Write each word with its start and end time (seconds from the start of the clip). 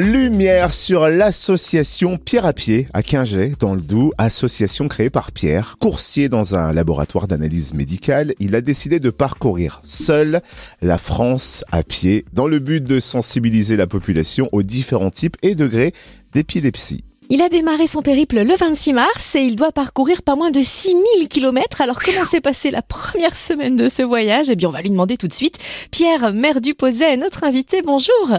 Lumière 0.00 0.72
sur 0.72 1.08
l'association 1.08 2.18
Pierre 2.18 2.46
à 2.46 2.52
Pied 2.52 2.86
à 2.94 3.02
Quinget, 3.02 3.54
dans 3.58 3.74
le 3.74 3.80
Doubs, 3.80 4.12
association 4.16 4.86
créée 4.86 5.10
par 5.10 5.32
Pierre. 5.32 5.74
Coursier 5.80 6.28
dans 6.28 6.54
un 6.54 6.72
laboratoire 6.72 7.26
d'analyse 7.26 7.74
médicale, 7.74 8.32
il 8.38 8.54
a 8.54 8.60
décidé 8.60 9.00
de 9.00 9.10
parcourir 9.10 9.80
seul 9.82 10.40
la 10.82 10.98
France 10.98 11.64
à 11.72 11.82
pied 11.82 12.24
dans 12.32 12.46
le 12.46 12.60
but 12.60 12.84
de 12.84 13.00
sensibiliser 13.00 13.76
la 13.76 13.88
population 13.88 14.48
aux 14.52 14.62
différents 14.62 15.10
types 15.10 15.34
et 15.42 15.56
degrés 15.56 15.92
d'épilepsie. 16.32 17.02
Il 17.28 17.42
a 17.42 17.48
démarré 17.48 17.88
son 17.88 18.00
périple 18.00 18.42
le 18.42 18.54
26 18.54 18.92
mars 18.92 19.34
et 19.34 19.40
il 19.40 19.56
doit 19.56 19.72
parcourir 19.72 20.22
pas 20.22 20.36
moins 20.36 20.52
de 20.52 20.62
6000 20.62 21.26
km. 21.26 21.80
Alors 21.80 21.98
comment 22.00 22.24
s'est 22.24 22.40
passée 22.40 22.70
la 22.70 22.82
première 22.82 23.34
semaine 23.34 23.74
de 23.74 23.88
ce 23.88 24.04
voyage? 24.04 24.48
Eh 24.48 24.54
bien 24.54 24.68
on 24.68 24.72
va 24.72 24.80
lui 24.80 24.90
demander 24.90 25.16
tout 25.16 25.26
de 25.26 25.34
suite. 25.34 25.58
Pierre, 25.90 26.32
maire 26.32 26.60
du 26.60 26.74
Posay, 26.74 27.16
notre 27.16 27.42
invité, 27.42 27.82
bonjour. 27.82 28.38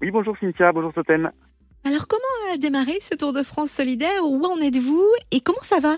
Oui, 0.00 0.12
bonjour 0.12 0.36
Cynthia, 0.38 0.70
bonjour 0.70 0.92
Soten. 0.94 1.32
Alors 1.84 2.06
comment 2.08 2.54
a 2.54 2.56
démarré 2.56 3.00
ce 3.00 3.18
Tour 3.18 3.32
de 3.32 3.42
France 3.42 3.70
solidaire? 3.70 4.22
Où 4.22 4.40
en 4.44 4.60
êtes-vous? 4.60 5.04
Et 5.32 5.40
comment 5.40 5.62
ça 5.62 5.80
va? 5.80 5.96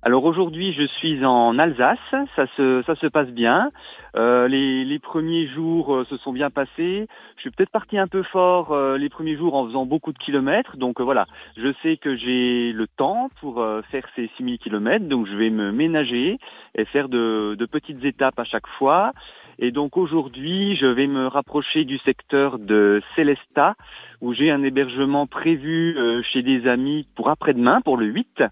Alors 0.00 0.24
aujourd'hui, 0.24 0.72
je 0.72 0.86
suis 0.98 1.22
en 1.24 1.58
Alsace, 1.58 1.98
ça 2.34 2.46
se, 2.56 2.82
ça 2.86 2.94
se 2.96 3.06
passe 3.06 3.28
bien. 3.28 3.70
Euh, 4.16 4.48
les, 4.48 4.84
les, 4.84 4.98
premiers 4.98 5.46
jours 5.48 5.94
euh, 5.94 6.04
se 6.06 6.16
sont 6.16 6.32
bien 6.32 6.50
passés. 6.50 7.06
Je 7.36 7.40
suis 7.40 7.50
peut-être 7.50 7.70
parti 7.70 7.98
un 7.98 8.08
peu 8.08 8.22
fort 8.24 8.72
euh, 8.72 8.96
les 8.96 9.08
premiers 9.08 9.36
jours 9.36 9.54
en 9.54 9.66
faisant 9.66 9.86
beaucoup 9.86 10.12
de 10.12 10.18
kilomètres. 10.18 10.76
Donc 10.78 11.00
euh, 11.00 11.04
voilà, 11.04 11.26
je 11.56 11.72
sais 11.82 11.98
que 11.98 12.16
j'ai 12.16 12.72
le 12.72 12.86
temps 12.88 13.28
pour 13.40 13.64
faire 13.90 14.06
ces 14.16 14.30
6000 14.38 14.58
kilomètres. 14.58 15.06
Donc 15.06 15.26
je 15.26 15.36
vais 15.36 15.50
me 15.50 15.72
ménager 15.72 16.38
et 16.74 16.84
faire 16.86 17.08
de, 17.08 17.54
de 17.56 17.66
petites 17.66 18.02
étapes 18.02 18.38
à 18.38 18.44
chaque 18.44 18.66
fois. 18.78 19.12
Et 19.58 19.70
donc 19.70 19.96
aujourd'hui, 19.96 20.76
je 20.76 20.86
vais 20.86 21.06
me 21.06 21.26
rapprocher 21.26 21.84
du 21.84 21.98
secteur 21.98 22.58
de 22.58 23.02
Célesta, 23.16 23.74
où 24.20 24.32
j'ai 24.34 24.50
un 24.50 24.62
hébergement 24.62 25.26
prévu 25.26 25.96
euh, 25.96 26.22
chez 26.32 26.42
des 26.42 26.66
amis 26.68 27.06
pour 27.16 27.28
après-demain, 27.28 27.80
pour 27.82 27.96
le 27.96 28.06
8. 28.06 28.42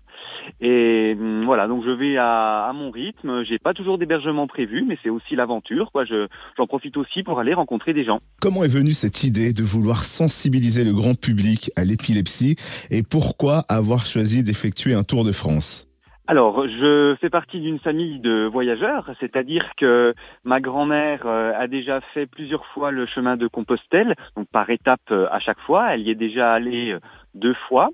Et 0.61 1.17
hum, 1.19 1.45
voilà, 1.45 1.69
donc 1.69 1.85
je 1.85 1.91
vais 1.91 2.17
à, 2.17 2.67
à 2.69 2.73
mon 2.73 2.91
rythme. 2.91 3.45
J'ai 3.45 3.59
pas 3.59 3.75
toujours 3.75 3.99
d'hébergement 3.99 4.47
prévu, 4.47 4.85
mais 4.87 4.99
c'est 5.03 5.11
aussi 5.11 5.37
l'aventure. 5.37 5.91
Quoi, 5.93 6.05
je, 6.05 6.27
j'en 6.57 6.67
profite 6.67 6.97
aussi 6.97 7.23
pour 7.23 7.39
aller 7.39 7.55
rencontrer 7.55 7.93
des 7.93 8.05
gens. 8.05 8.21
Comment 8.41 8.65
est 8.65 8.73
venue 8.73 8.93
cette 8.93 9.25
idée 9.25 9.53
de 9.53 9.63
vouloir 9.63 10.05
sensibiliser 10.05 10.85
le 10.85 10.93
grand 10.93 11.19
public 11.19 11.71
à 11.77 11.85
l'épilepsie 11.85 12.57
et 12.91 13.03
pourquoi 13.03 13.65
avoir 13.69 14.07
choisi 14.07 14.43
d'effectuer 14.43 14.95
un 14.95 15.03
tour 15.03 15.25
de 15.25 15.33
France? 15.33 15.90
Alors, 16.31 16.69
je 16.69 17.17
fais 17.21 17.29
partie 17.29 17.59
d'une 17.59 17.81
famille 17.81 18.21
de 18.21 18.47
voyageurs, 18.47 19.11
c'est-à-dire 19.19 19.69
que 19.77 20.15
ma 20.45 20.61
grand-mère 20.61 21.23
euh, 21.27 21.53
a 21.59 21.67
déjà 21.67 22.01
fait 22.15 22.27
plusieurs 22.27 22.65
fois 22.67 22.93
le 22.93 23.05
chemin 23.07 23.37
de 23.37 23.49
Compostelle, 23.49 24.15
donc 24.37 24.47
par 24.53 24.71
étapes 24.71 25.11
euh, 25.11 25.27
à 25.33 25.41
chaque 25.41 25.59
fois. 25.59 25.93
Elle 25.93 26.03
y 26.03 26.11
est 26.13 26.15
déjà 26.15 26.53
allée 26.53 26.93
euh, 26.93 27.01
deux 27.35 27.57
fois. 27.67 27.89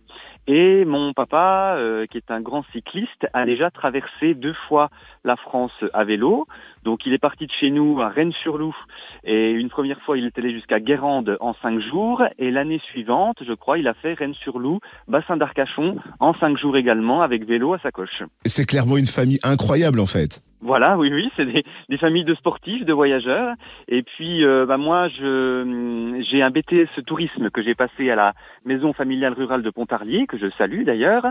Et 0.48 0.84
mon 0.84 1.12
papa, 1.12 1.74
euh, 1.76 2.06
qui 2.06 2.18
est 2.18 2.30
un 2.30 2.40
grand 2.40 2.64
cycliste, 2.72 3.26
a 3.32 3.44
déjà 3.44 3.70
traversé 3.70 4.34
deux 4.34 4.54
fois 4.68 4.90
la 5.24 5.36
France 5.36 5.72
à 5.92 6.04
vélo. 6.04 6.46
Donc 6.84 7.00
il 7.04 7.12
est 7.12 7.18
parti 7.18 7.46
de 7.46 7.52
chez 7.58 7.70
nous 7.70 8.00
à 8.00 8.08
Rennes-sur-Loup. 8.08 8.76
Et 9.24 9.50
une 9.50 9.68
première 9.68 10.00
fois, 10.02 10.16
il 10.16 10.24
est 10.24 10.38
allé 10.38 10.52
jusqu'à 10.52 10.78
Guérande 10.78 11.36
en 11.40 11.54
cinq 11.62 11.80
jours. 11.80 12.22
Et 12.38 12.52
l'année 12.52 12.80
suivante, 12.90 13.38
je 13.44 13.52
crois, 13.54 13.78
il 13.78 13.88
a 13.88 13.94
fait 13.94 14.14
Rennes-sur-Loup, 14.14 14.78
bassin 15.08 15.36
d'Arcachon, 15.36 15.96
en 16.20 16.32
cinq 16.34 16.56
jours 16.58 16.76
également, 16.76 17.22
avec 17.22 17.44
vélo 17.44 17.74
à 17.74 17.78
sa 17.80 17.90
coche. 17.90 18.22
C'est 18.44 18.66
clairement 18.66 18.98
une 18.98 19.06
famille 19.06 19.40
incroyable 19.42 19.98
en 19.98 20.06
fait. 20.06 20.45
Voilà, 20.62 20.96
oui, 20.96 21.10
oui, 21.12 21.30
c'est 21.36 21.44
des, 21.44 21.64
des, 21.88 21.98
familles 21.98 22.24
de 22.24 22.34
sportifs, 22.34 22.84
de 22.84 22.92
voyageurs. 22.92 23.54
Et 23.88 24.02
puis, 24.02 24.44
euh, 24.44 24.64
bah 24.66 24.78
moi, 24.78 25.08
je 25.08 26.24
j'ai 26.30 26.42
un 26.42 26.50
BTS 26.50 27.02
tourisme 27.06 27.50
que 27.50 27.62
j'ai 27.62 27.74
passé 27.74 28.10
à 28.10 28.16
la 28.16 28.32
maison 28.64 28.92
familiale 28.92 29.34
rurale 29.34 29.62
de 29.62 29.70
Pontarlier, 29.70 30.26
que 30.26 30.38
je 30.38 30.48
salue 30.56 30.84
d'ailleurs. 30.84 31.26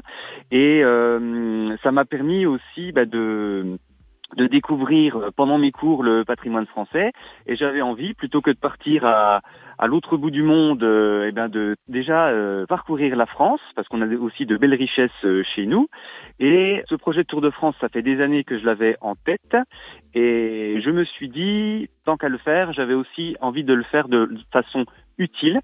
Et 0.51 0.83
euh, 0.83 1.75
ça 1.83 1.91
m'a 1.91 2.05
permis 2.05 2.45
aussi 2.45 2.91
bah, 2.91 3.05
de 3.05 3.77
de 4.35 4.47
découvrir 4.47 5.17
euh, 5.17 5.29
pendant 5.35 5.57
mes 5.57 5.71
cours 5.71 6.03
le 6.03 6.23
patrimoine 6.25 6.66
français 6.66 7.11
et 7.47 7.55
j'avais 7.55 7.81
envie 7.81 8.13
plutôt 8.13 8.41
que 8.41 8.51
de 8.51 8.57
partir 8.57 9.05
à, 9.05 9.41
à 9.78 9.88
l'autre 9.88 10.18
bout 10.18 10.31
du 10.31 10.44
monde 10.44 10.84
euh, 10.84 11.28
eh 11.28 11.31
ben 11.31 11.50
de 11.50 11.75
déjà 11.88 12.28
euh, 12.28 12.66
parcourir 12.66 13.16
la 13.16 13.25
France 13.25 13.62
parce 13.75 13.88
qu'on 13.88 14.02
a 14.02 14.16
aussi 14.16 14.46
de 14.46 14.58
belles 14.58 14.74
richesses 14.74 15.25
chez 15.56 15.66
nous. 15.66 15.88
Et 16.40 16.84
ce 16.90 16.96
projet 16.96 17.22
de 17.24 17.28
Tour 17.28 17.41
de 17.41 17.50
France 17.50 17.75
ça 17.81 17.90
fait 17.90 18.02
des 18.02 18.22
années 18.22 18.44
que 18.44 18.58
je 18.59 18.66
l'avais 18.66 18.97
en 19.02 19.16
tête. 19.16 19.58
Et 20.13 20.80
je 20.84 20.90
me 20.90 21.03
suis 21.03 21.30
dit 21.30 21.90
tant 22.06 22.18
qu'à 22.18 22.30
le 22.30 22.38
faire 22.38 22.74
j'avais 22.74 22.94
aussi 22.94 23.36
envie 23.41 23.63
de 23.63 23.74
le 23.74 23.84
faire 23.84 24.08
de 24.08 24.30
façon 24.52 24.86
utile. 25.18 25.59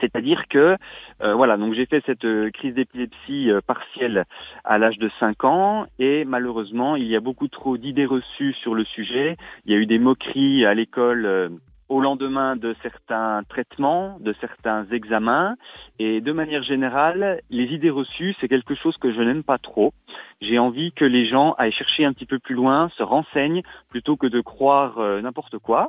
C'est-à-dire 0.00 0.44
que 0.48 0.76
euh, 1.22 1.34
voilà, 1.34 1.56
donc 1.56 1.74
j'ai 1.74 1.86
fait 1.86 2.02
cette 2.06 2.24
euh, 2.24 2.50
crise 2.50 2.74
d'épilepsie 2.74 3.50
euh, 3.50 3.60
partielle 3.60 4.24
à 4.64 4.78
l'âge 4.78 4.98
de 4.98 5.10
5 5.20 5.44
ans. 5.44 5.86
Et 5.98 6.24
malheureusement, 6.24 6.96
il 6.96 7.06
y 7.06 7.16
a 7.16 7.20
beaucoup 7.20 7.48
trop 7.48 7.76
d'idées 7.76 8.06
reçues 8.06 8.54
sur 8.54 8.74
le 8.74 8.84
sujet. 8.84 9.36
Il 9.64 9.72
y 9.72 9.74
a 9.74 9.78
eu 9.78 9.86
des 9.86 9.98
moqueries 9.98 10.64
à 10.64 10.74
l'école 10.74 11.50
au 11.94 12.00
lendemain 12.00 12.56
de 12.56 12.74
certains 12.82 13.42
traitements, 13.48 14.18
de 14.18 14.34
certains 14.40 14.84
examens 14.90 15.54
et 16.00 16.20
de 16.20 16.32
manière 16.32 16.64
générale, 16.64 17.40
les 17.50 17.66
idées 17.72 17.90
reçues, 17.90 18.34
c'est 18.40 18.48
quelque 18.48 18.74
chose 18.74 18.96
que 18.96 19.12
je 19.12 19.20
n'aime 19.20 19.44
pas 19.44 19.58
trop. 19.58 19.92
J'ai 20.40 20.58
envie 20.58 20.90
que 20.90 21.04
les 21.04 21.28
gens 21.28 21.52
aillent 21.52 21.70
chercher 21.70 22.04
un 22.04 22.12
petit 22.12 22.26
peu 22.26 22.40
plus 22.40 22.56
loin, 22.56 22.90
se 22.96 23.04
renseignent 23.04 23.62
plutôt 23.90 24.16
que 24.16 24.26
de 24.26 24.40
croire 24.40 24.98
n'importe 25.22 25.58
quoi. 25.58 25.88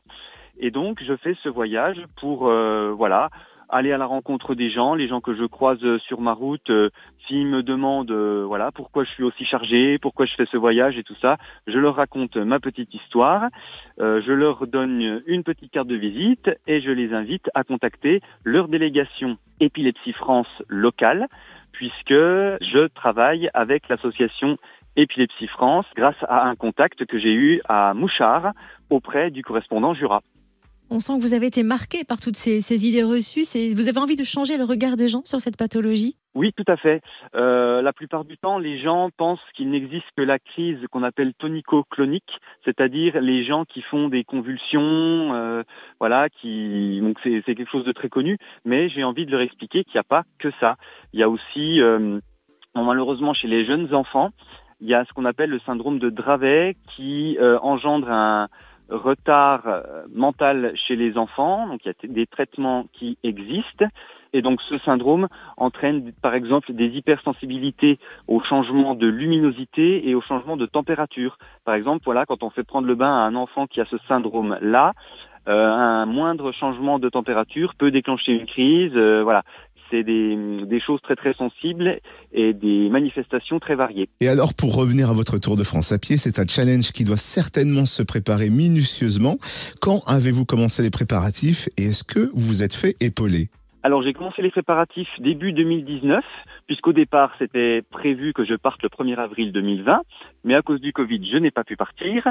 Et 0.60 0.70
donc, 0.70 1.02
je 1.04 1.16
fais 1.16 1.36
ce 1.42 1.50
voyage 1.50 2.00
pour 2.18 2.44
voilà, 2.44 3.30
aller 3.70 3.92
à 3.92 3.98
la 3.98 4.06
rencontre 4.06 4.56
des 4.56 4.70
gens, 4.70 4.96
les 4.96 5.08
gens 5.08 5.22
que 5.22 5.36
je 5.36 5.46
croise 5.46 5.84
euh, 5.84 6.00
sur 6.00 6.22
ma 6.22 6.34
route, 6.34 6.70
euh, 6.70 6.90
s'ils 7.28 7.48
me 7.48 7.64
demandent 7.64 8.12
euh, 8.12 8.44
voilà 8.48 8.72
pourquoi 8.72 9.04
je 9.04 9.10
suis 9.12 9.24
aussi 9.24 9.46
chargé, 9.46 9.98
pourquoi 10.00 10.26
je 10.26 10.34
fais 10.36 10.46
ce 10.46 10.58
voyage 10.58 10.98
et 10.98 11.04
tout 11.04 11.16
ça, 11.22 11.38
je 11.68 11.78
leur 11.78 11.96
raconte 11.96 12.38
ma 12.38 12.60
petite 12.60 12.94
histoire, 12.94 13.50
je 13.98 14.32
leur 14.32 14.68
donne 14.68 15.22
une 15.26 15.44
petite 15.44 15.72
carte 15.72 15.88
de 15.88 15.96
visite 15.96 16.50
et 16.68 16.82
je 16.82 16.92
les 16.92 17.14
invite 17.14 17.50
à 17.54 17.64
contacter 17.64 18.22
leur 18.44 18.68
délégation 18.68 19.38
Épilepsie 19.60 20.14
France 20.14 20.48
locale 20.68 21.28
puisque 21.72 22.10
je 22.10 22.88
travaille 22.94 23.50
avec 23.54 23.88
l'association 23.90 24.58
Épilepsie 24.96 25.48
France 25.48 25.86
grâce 25.96 26.22
à 26.28 26.48
un 26.48 26.56
contact 26.56 27.06
que 27.06 27.20
j'ai 27.20 27.34
eu 27.34 27.62
à 27.68 27.94
Mouchard 27.94 28.52
auprès 28.90 29.32
du 29.32 29.44
correspondant 29.44 29.94
Jura. 29.94 30.22
On 30.92 31.00
sent 31.00 31.14
que 31.18 31.22
vous 31.22 31.34
avez 31.34 31.48
été 31.48 31.64
marqué 31.64 32.04
par 32.08 32.20
toutes 32.20 32.36
ces, 32.36 32.88
idées 32.88 33.04
reçues. 33.04 33.42
Vous 33.76 33.90
avez 33.90 33.98
envie 33.98 34.16
de 34.16 34.24
changer 34.24 34.56
le 34.58 34.64
regard 34.64 34.98
des 34.98 35.08
gens 35.08 35.26
sur 35.26 35.42
cette 35.42 35.58
pathologie? 35.58 36.16
Oui, 36.36 36.52
tout 36.56 36.66
à 36.68 36.78
fait. 36.78 37.02
Euh, 37.34 37.82
la 37.82 37.92
plupart 37.92 38.24
du 38.24 38.38
temps, 38.38 38.60
les 38.60 38.80
gens 38.80 39.10
pensent 39.18 39.40
qu'il 39.56 39.72
n'existe 39.72 40.06
que 40.16 40.22
la 40.22 40.38
crise 40.38 40.78
qu'on 40.92 41.02
appelle 41.02 41.34
tonico-clonique, 41.34 42.40
c'est-à-dire 42.66 43.20
les 43.20 43.44
gens 43.46 43.66
qui 43.66 43.82
font 43.82 44.10
des 44.10 44.24
convulsions, 44.24 45.34
euh, 45.34 45.64
voilà, 46.00 46.30
qui 46.30 47.00
donc 47.02 47.18
c'est 47.24 47.42
quelque 47.44 47.72
chose 47.72 47.86
de 47.86 47.92
très 47.92 48.10
connu. 48.10 48.38
Mais 48.64 48.90
j'ai 48.90 49.04
envie 49.04 49.26
de 49.26 49.32
leur 49.32 49.42
expliquer 49.42 49.86
qu'il 49.86 49.96
n'y 49.96 50.02
a 50.02 50.04
pas 50.04 50.24
que 50.38 50.50
ça. 50.60 50.76
Il 51.14 51.20
y 51.20 51.24
a 51.24 51.30
aussi, 51.30 51.82
euh, 51.82 52.20
malheureusement, 52.76 53.34
chez 53.34 53.48
les 53.48 53.66
jeunes 53.66 53.92
enfants, 53.96 54.30
il 54.82 54.88
y 54.88 54.94
a 54.94 55.04
ce 55.06 55.14
qu'on 55.14 55.26
appelle 55.26 55.50
le 55.50 55.60
syndrome 55.62 55.98
de 55.98 56.10
Dravet 56.12 56.76
qui 56.96 57.38
engendre 57.62 58.12
un 58.12 58.50
retard 58.90 59.64
euh, 59.68 59.82
mental 60.14 60.74
chez 60.88 60.96
les 60.96 61.18
enfants, 61.18 61.68
donc 61.68 61.82
il 61.86 61.88
y 61.88 61.92
a 61.92 62.14
des 62.14 62.28
traitements 62.28 62.86
qui 62.94 63.18
existent, 63.24 63.86
et 64.34 64.42
donc 64.42 64.62
ce 64.64 64.78
syndrome 64.80 65.28
entraîne 65.58 66.12
par 66.22 66.36
exemple 66.36 66.74
des 66.74 66.88
hypersensibilités 66.88 68.00
au 68.28 68.42
changement 68.42 68.96
de 68.96 69.08
luminosité 69.08 70.08
et 70.10 70.16
au 70.16 70.22
changement 70.22 70.58
de 70.58 70.66
température. 70.66 71.38
Par 71.64 71.76
exemple, 71.76 72.04
voilà, 72.06 72.26
quand 72.26 72.44
on 72.44 72.50
fait 72.50 72.64
prendre 72.64 72.88
le 72.88 72.96
bain 72.96 73.14
à 73.14 73.28
un 73.28 73.36
enfant 73.36 73.66
qui 73.68 73.80
a 73.80 73.86
ce 73.86 73.98
syndrome-là, 74.08 74.94
euh, 75.48 75.72
un 75.72 76.06
moindre 76.08 76.52
changement 76.52 76.98
de 76.98 77.08
température 77.08 77.76
peut 77.76 77.92
déclencher 77.92 78.32
une 78.32 78.48
crise. 78.48 78.94
Euh, 78.96 79.22
voilà, 79.24 79.44
c'est 79.90 80.04
des, 80.04 80.66
des, 80.66 80.80
choses 80.80 81.02
très 81.02 81.16
très 81.16 81.34
sensibles 81.34 82.00
et 82.32 82.54
des 82.54 82.90
manifestations 82.90 83.60
très 83.60 83.76
variées. 83.76 84.10
Et 84.22 84.28
alors 84.28 84.54
pour 84.54 84.76
revenir 84.76 85.10
à 85.10 85.14
votre 85.14 85.38
Tour 85.38 85.56
de 85.58 85.64
France 85.64 85.92
à 85.92 86.00
pied, 86.00 86.18
c'est 86.18 86.40
un 86.40 86.48
challenge 86.48 86.92
qui 86.92 87.04
doit 87.04 87.18
certainement 87.18 87.86
se 87.86 88.04
préparer 88.04 88.50
minutieusement. 88.50 89.38
Quand 89.82 90.02
avez-vous 90.08 90.46
commencé 90.46 90.82
les 90.82 90.92
préparatifs 90.92 91.70
et 91.78 91.86
est-ce 91.86 92.04
que 92.04 92.32
vous 92.34 92.56
vous 92.56 92.64
êtes 92.64 92.74
fait 92.74 92.96
épauler? 93.02 93.50
Alors 93.84 94.02
j'ai 94.02 94.14
commencé 94.14 94.42
les 94.42 94.50
préparatifs 94.50 95.10
début 95.20 95.54
2019, 95.54 96.24
puisqu'au 96.66 96.92
départ 96.92 97.32
c'était 97.38 97.84
prévu 97.92 98.34
que 98.34 98.44
je 98.44 98.56
parte 98.56 98.82
le 98.82 98.90
1er 98.90 99.16
avril 99.18 99.52
2020, 99.52 100.02
mais 100.44 100.56
à 100.56 100.64
cause 100.64 100.82
du 100.82 100.92
Covid 100.92 101.22
je 101.32 101.38
n'ai 101.38 101.52
pas 101.52 101.64
pu 101.64 101.76
partir. 101.76 102.28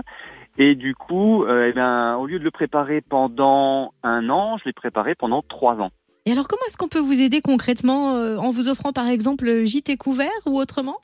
Et 0.58 0.74
du 0.74 0.94
coup, 0.94 1.44
euh, 1.44 1.68
eh 1.68 1.72
bien, 1.72 2.16
au 2.16 2.26
lieu 2.26 2.38
de 2.38 2.44
le 2.44 2.50
préparer 2.50 3.02
pendant 3.02 3.92
un 4.02 4.30
an, 4.30 4.56
je 4.58 4.64
l'ai 4.64 4.72
préparé 4.72 5.14
pendant 5.14 5.42
trois 5.42 5.76
ans. 5.76 5.90
Et 6.26 6.32
alors, 6.32 6.48
comment 6.48 6.62
est-ce 6.66 6.78
qu'on 6.78 6.88
peut 6.88 7.00
vous 7.00 7.20
aider 7.20 7.42
concrètement 7.42 8.14
euh, 8.14 8.38
en 8.38 8.50
vous 8.50 8.68
offrant 8.68 8.92
par 8.92 9.08
exemple 9.08 9.44
JT 9.66 9.98
couvert 9.98 10.30
ou 10.46 10.58
autrement? 10.58 10.96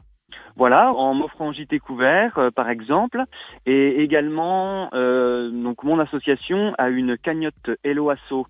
Voilà, 0.57 0.95
en 0.95 1.13
m'offrant 1.13 1.53
JT 1.53 1.79
couvert, 1.79 2.39
euh, 2.39 2.51
par 2.51 2.71
exemple, 2.71 3.25
et 3.67 4.03
également, 4.03 4.89
euh, 4.95 5.51
donc 5.51 5.85
mon 5.85 5.99
association 5.99 6.75
a 6.79 6.89
une 6.89 7.19
cagnotte 7.19 7.71
Hello 7.85 8.11
Asso 8.11 8.47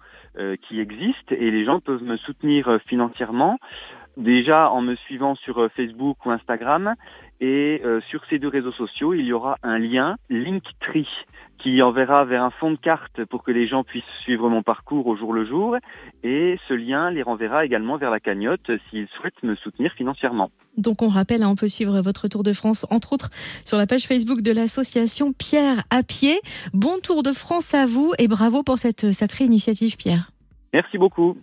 qui 0.68 0.78
existe 0.78 1.32
et 1.32 1.50
les 1.50 1.64
gens 1.64 1.80
peuvent 1.80 2.04
me 2.04 2.16
soutenir 2.16 2.78
financièrement 2.86 3.58
déjà 4.20 4.70
en 4.70 4.82
me 4.82 4.94
suivant 4.96 5.34
sur 5.36 5.68
Facebook 5.76 6.24
ou 6.24 6.30
Instagram 6.30 6.94
et 7.40 7.82
sur 8.10 8.22
ces 8.28 8.38
deux 8.38 8.48
réseaux 8.48 8.72
sociaux, 8.72 9.14
il 9.14 9.24
y 9.24 9.32
aura 9.32 9.56
un 9.62 9.78
lien 9.78 10.16
Linktree 10.28 11.08
qui 11.62 11.82
enverra 11.82 12.24
vers 12.24 12.42
un 12.42 12.50
fond 12.50 12.70
de 12.70 12.76
carte 12.76 13.24
pour 13.26 13.42
que 13.42 13.50
les 13.50 13.66
gens 13.66 13.84
puissent 13.84 14.04
suivre 14.22 14.48
mon 14.48 14.62
parcours 14.62 15.06
au 15.06 15.16
jour 15.16 15.32
le 15.32 15.46
jour. 15.46 15.76
Et 16.22 16.58
ce 16.68 16.74
lien 16.74 17.10
les 17.10 17.22
renverra 17.22 17.64
également 17.64 17.96
vers 17.96 18.10
la 18.10 18.20
cagnotte 18.20 18.70
s'ils 18.88 19.08
souhaitent 19.08 19.42
me 19.42 19.54
soutenir 19.56 19.92
financièrement. 19.92 20.50
Donc 20.76 21.02
on 21.02 21.08
rappelle, 21.08 21.42
hein, 21.42 21.50
on 21.50 21.56
peut 21.56 21.68
suivre 21.68 22.00
votre 22.00 22.28
Tour 22.28 22.42
de 22.42 22.52
France, 22.52 22.86
entre 22.90 23.12
autres, 23.12 23.30
sur 23.64 23.76
la 23.76 23.86
page 23.86 24.06
Facebook 24.06 24.40
de 24.40 24.52
l'association 24.52 25.32
Pierre 25.32 25.82
à 25.90 26.02
pied. 26.02 26.38
Bon 26.72 26.98
Tour 27.02 27.22
de 27.22 27.32
France 27.32 27.74
à 27.74 27.86
vous 27.86 28.12
et 28.18 28.28
bravo 28.28 28.62
pour 28.62 28.78
cette 28.78 29.12
sacrée 29.12 29.44
initiative, 29.44 29.96
Pierre. 29.96 30.30
Merci 30.72 30.98
beaucoup. 30.98 31.36